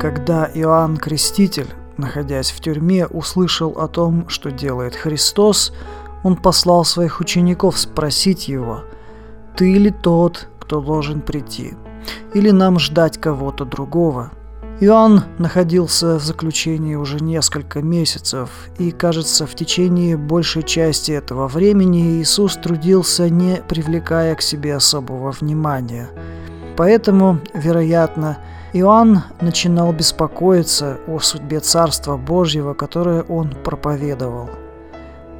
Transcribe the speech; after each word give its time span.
Когда 0.00 0.48
Иоанн 0.54 0.96
Креститель, 0.96 1.66
находясь 1.96 2.52
в 2.52 2.60
тюрьме, 2.60 3.08
услышал 3.08 3.72
о 3.72 3.88
том, 3.88 4.28
что 4.28 4.52
делает 4.52 4.94
Христос, 4.94 5.72
он 6.22 6.36
послал 6.36 6.84
своих 6.84 7.20
учеников 7.20 7.76
спросить 7.76 8.46
его, 8.46 8.84
«Ты 9.56 9.74
ли 9.76 9.90
тот, 9.90 10.46
кто 10.60 10.80
должен 10.80 11.20
прийти? 11.20 11.74
Или 12.32 12.50
нам 12.50 12.78
ждать 12.78 13.18
кого-то 13.18 13.64
другого?» 13.64 14.30
Иоанн 14.78 15.24
находился 15.38 16.20
в 16.20 16.22
заключении 16.22 16.94
уже 16.94 17.18
несколько 17.18 17.82
месяцев, 17.82 18.50
и, 18.78 18.92
кажется, 18.92 19.48
в 19.48 19.56
течение 19.56 20.16
большей 20.16 20.62
части 20.62 21.10
этого 21.10 21.48
времени 21.48 22.20
Иисус 22.20 22.54
трудился, 22.54 23.28
не 23.28 23.56
привлекая 23.66 24.36
к 24.36 24.42
себе 24.42 24.76
особого 24.76 25.32
внимания. 25.32 26.08
Поэтому, 26.76 27.40
вероятно, 27.52 28.38
Иоанн 28.78 29.22
начинал 29.40 29.92
беспокоиться 29.92 30.98
о 31.06 31.18
судьбе 31.18 31.60
Царства 31.60 32.16
Божьего, 32.16 32.74
которое 32.74 33.22
он 33.22 33.54
проповедовал. 33.64 34.50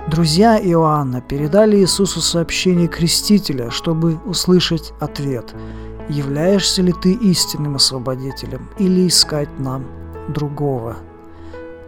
Друзья 0.09 0.59
Иоанна 0.59 1.21
передали 1.21 1.77
Иисусу 1.77 2.21
сообщение 2.21 2.89
Крестителя, 2.89 3.71
чтобы 3.71 4.19
услышать 4.25 4.93
ответ– 5.01 5.55
являешься 6.09 6.83
ли 6.83 6.93
ты 6.93 7.13
истинным 7.13 7.77
освободителем 7.77 8.69
или 8.79 9.07
искать 9.07 9.49
нам 9.59 9.85
другого. 10.29 10.97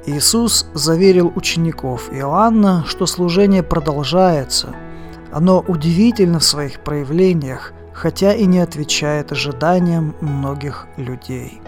Иисус 0.06 0.66
заверил 0.74 1.32
учеников 1.34 2.10
Иоанна, 2.12 2.84
что 2.86 3.06
служение 3.06 3.62
продолжается. 3.62 4.74
Оно 5.32 5.60
удивительно 5.66 6.38
в 6.38 6.44
своих 6.44 6.80
проявлениях, 6.80 7.72
хотя 7.92 8.32
и 8.32 8.46
не 8.46 8.58
отвечает 8.58 9.32
ожиданиям 9.32 10.14
многих 10.20 10.86
людей. 10.96 11.60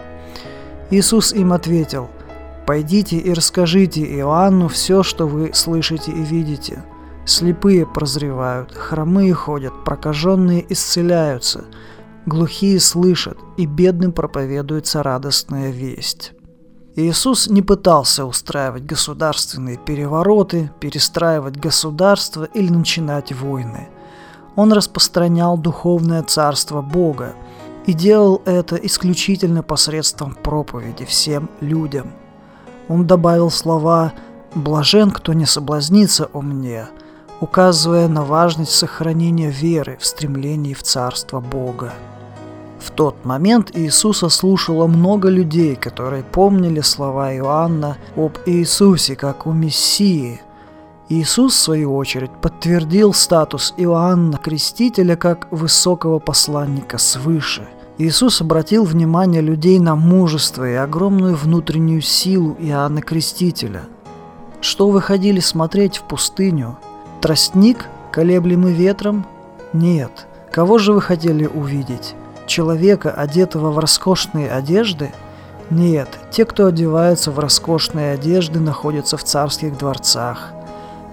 Иисус 0.89 1.33
им 1.33 1.53
ответил, 1.53 2.09
«Пойдите 2.65 3.17
и 3.17 3.33
расскажите 3.33 4.03
Иоанну 4.19 4.67
все, 4.67 5.03
что 5.03 5.27
вы 5.27 5.51
слышите 5.53 6.11
и 6.11 6.21
видите. 6.21 6.83
Слепые 7.25 7.85
прозревают, 7.85 8.73
хромые 8.73 9.33
ходят, 9.33 9.73
прокаженные 9.85 10.65
исцеляются, 10.71 11.65
глухие 12.25 12.79
слышат, 12.79 13.37
и 13.57 13.65
бедным 13.65 14.11
проповедуется 14.11 15.03
радостная 15.03 15.71
весть. 15.71 16.33
Иисус 16.95 17.47
не 17.47 17.61
пытался 17.61 18.25
устраивать 18.25 18.85
государственные 18.85 19.77
перевороты, 19.77 20.71
перестраивать 20.79 21.57
государство 21.57 22.43
или 22.43 22.69
начинать 22.69 23.31
войны. 23.31 23.89
Он 24.55 24.71
распространял 24.71 25.57
духовное 25.57 26.23
царство 26.23 26.81
Бога 26.81 27.33
и 27.85 27.93
делал 27.93 28.41
это 28.45 28.75
исключительно 28.75 29.63
посредством 29.63 30.35
проповеди 30.35 31.05
всем 31.05 31.49
людям. 31.59 32.11
Он 32.87 33.07
добавил 33.07 33.49
слова 33.49 34.13
«блажен, 34.55 35.11
кто 35.11 35.33
не 35.33 35.45
соблазнится 35.45 36.29
о 36.33 36.41
мне», 36.41 36.87
указывая 37.39 38.07
на 38.07 38.23
важность 38.23 38.71
сохранения 38.71 39.49
веры 39.49 39.97
в 39.99 40.05
стремлении 40.05 40.73
в 40.73 40.83
царство 40.83 41.39
Бога. 41.39 41.93
В 42.79 42.91
тот 42.91 43.23
момент 43.25 43.71
Иисуса 43.73 44.29
слушало 44.29 44.87
много 44.87 45.29
людей, 45.29 45.75
которые 45.75 46.23
помнили 46.23 46.81
слова 46.81 47.33
Иоанна 47.33 47.97
об 48.15 48.37
Иисусе 48.45 49.15
как 49.15 49.47
о 49.47 49.51
Мессии. 49.51 50.41
Иисус, 51.13 51.53
в 51.53 51.59
свою 51.59 51.95
очередь, 51.95 52.31
подтвердил 52.41 53.13
статус 53.13 53.73
Иоанна 53.77 54.37
Крестителя 54.37 55.15
как 55.15 55.47
высокого 55.51 56.17
посланника 56.17 56.97
свыше. 56.97 57.67
Иисус 57.99 58.41
обратил 58.41 58.83
внимание 58.83 59.41
людей 59.41 59.77
на 59.77 59.95
мужество 59.95 60.67
и 60.67 60.73
огромную 60.73 61.35
внутреннюю 61.35 62.01
силу 62.01 62.57
Иоанна 62.59 63.01
Крестителя. 63.01 63.83
Что 64.59 64.89
вы 64.89 65.01
ходили 65.01 65.39
смотреть 65.39 65.97
в 65.97 66.03
пустыню? 66.03 66.79
Тростник, 67.21 67.85
колеблемый 68.11 68.73
ветром? 68.73 69.27
Нет. 69.71 70.25
Кого 70.51 70.79
же 70.79 70.93
вы 70.93 71.01
хотели 71.01 71.45
увидеть? 71.45 72.15
человека, 72.45 73.11
одетого 73.11 73.71
в 73.71 73.79
роскошные 73.79 74.51
одежды? 74.51 75.11
Нет, 75.69 76.09
те, 76.31 76.45
кто 76.45 76.67
одеваются 76.67 77.31
в 77.31 77.39
роскошные 77.39 78.13
одежды, 78.13 78.59
находятся 78.59 79.17
в 79.17 79.23
царских 79.23 79.77
дворцах. 79.77 80.53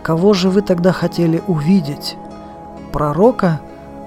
Кого 0.03 0.33
же 0.33 0.49
вы 0.49 0.63
тогда 0.63 0.93
хотели 0.93 1.43
увидеть? 1.47 2.17
Пророка? 2.93 3.61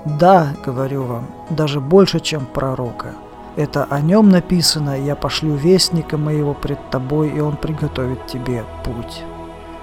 Да, 0.05 0.53
говорю 0.65 1.03
вам, 1.03 1.27
даже 1.49 1.79
больше, 1.79 2.19
чем 2.19 2.45
пророка. 2.45 3.13
Это 3.55 3.85
о 3.85 4.01
нем 4.01 4.29
написано, 4.29 4.99
я 4.99 5.15
пошлю 5.15 5.53
вестника 5.55 6.17
моего 6.17 6.53
пред 6.53 6.89
тобой, 6.89 7.29
и 7.29 7.39
он 7.39 7.55
приготовит 7.55 8.25
тебе 8.25 8.63
путь. 8.83 9.23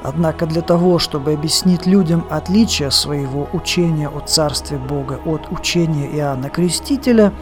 Однако 0.03 0.47
для 0.47 0.62
того, 0.62 0.98
чтобы 0.98 1.32
объяснить 1.32 1.87
людям 1.87 2.25
отличие 2.31 2.91
своего 2.91 3.48
учения 3.53 4.09
о 4.09 4.21
Царстве 4.21 4.78
Бога 4.78 5.21
от 5.25 5.53
учения 5.53 6.10
Иоанна 6.16 6.48
Крестителя, 6.48 7.32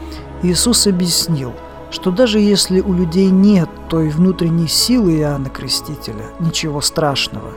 Иисус 0.43 0.87
объяснил, 0.87 1.53
что 1.91 2.11
даже 2.11 2.39
если 2.41 2.81
у 2.81 2.93
людей 2.93 3.31
нет 3.31 3.71
той 3.89 4.11
внутренней 4.11 4.69
силы 4.69 5.19
Иоанна 5.19 5.49
Крестителя, 5.49 6.27
ничего 6.41 6.81
страшного. 6.81 7.53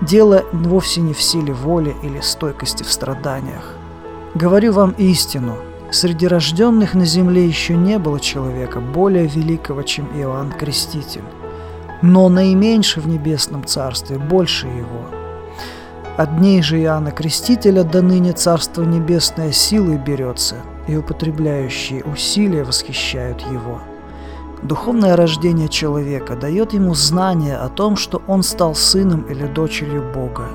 Дело 0.00 0.44
вовсе 0.52 1.00
не 1.00 1.14
в 1.14 1.22
силе 1.22 1.52
воли 1.52 1.94
или 2.02 2.20
стойкости 2.20 2.82
в 2.82 2.92
страданиях. 2.92 3.74
Говорю 4.34 4.72
вам 4.72 4.94
истину, 4.98 5.56
среди 5.90 6.26
рожденных 6.26 6.94
на 6.94 7.04
земле 7.04 7.46
еще 7.46 7.76
не 7.76 7.98
было 7.98 8.20
человека 8.20 8.80
более 8.80 9.26
великого, 9.26 9.82
чем 9.82 10.06
Иоанн 10.14 10.52
Креститель 10.52 11.22
но 12.04 12.28
наименьше 12.28 13.00
в 13.00 13.08
небесном 13.08 13.64
царстве 13.64 14.18
больше 14.18 14.66
его. 14.66 15.06
От 16.18 16.36
дней 16.36 16.60
же 16.60 16.78
Иоанна 16.80 17.12
Крестителя 17.12 17.82
до 17.82 18.02
ныне 18.02 18.32
царство 18.32 18.82
небесное 18.82 19.52
силой 19.52 19.96
берется, 19.96 20.56
и 20.86 20.96
употребляющие 20.96 22.04
усилия 22.04 22.62
восхищают 22.62 23.40
его. 23.50 23.80
Духовное 24.64 25.16
рождение 25.16 25.68
человека 25.68 26.36
дает 26.36 26.72
ему 26.72 26.94
знание 26.94 27.56
о 27.56 27.68
том, 27.68 27.96
что 27.96 28.22
он 28.26 28.42
стал 28.42 28.74
сыном 28.74 29.22
или 29.22 29.46
дочерью 29.46 30.02
Бога. 30.14 30.48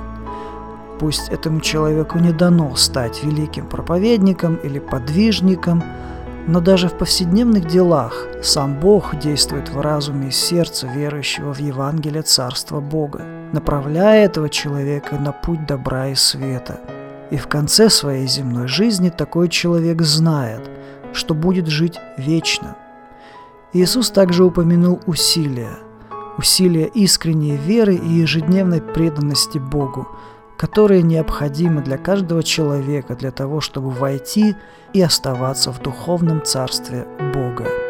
Пусть 1.00 1.30
этому 1.30 1.62
человеку 1.62 2.20
не 2.20 2.34
дано 2.34 2.76
стать 2.76 3.24
великим 3.24 3.66
проповедником 3.68 4.56
или 4.56 4.80
подвижником– 4.80 5.84
но 6.50 6.62
даже 6.62 6.88
в 6.88 6.98
повседневных 6.98 7.68
делах 7.68 8.26
сам 8.42 8.80
Бог 8.80 9.20
действует 9.20 9.70
в 9.70 9.80
разуме 9.82 10.30
и 10.30 10.32
сердце 10.32 10.88
верующего 10.88 11.54
в 11.54 11.60
Евангелие 11.60 12.24
Царства 12.24 12.80
Бога, 12.80 13.24
направляя 13.54 14.26
этого 14.26 14.50
человека 14.50 15.20
на 15.20 15.32
путь 15.32 15.68
добра 15.68 16.08
и 16.08 16.16
света. 16.16 16.80
И 17.30 17.38
в 17.38 17.48
конце 17.48 17.92
своей 17.92 18.26
земной 18.26 18.68
жизни 18.68 19.10
такой 19.10 19.48
человек 19.48 20.02
знает, 20.02 20.68
что 21.14 21.36
будет 21.36 21.68
жить 21.68 22.00
вечно. 22.18 22.76
Иисус 23.74 24.10
также 24.10 24.44
упомянул 24.44 25.00
усилия, 25.06 25.78
усилия 26.38 26.86
искренней 26.86 27.56
веры 27.56 27.96
и 27.96 28.10
ежедневной 28.10 28.82
преданности 28.82 29.58
Богу– 29.58 30.08
которые 30.60 31.04
необходимы 31.04 31.82
для 31.82 31.98
каждого 31.98 32.44
человека 32.44 33.16
для 33.16 33.32
того, 33.32 33.62
чтобы 33.62 33.92
войти 33.92 34.58
и 34.92 35.02
оставаться 35.02 35.72
в 35.72 35.82
духовном 35.82 36.44
царстве 36.44 37.08
Бога. 37.34 37.89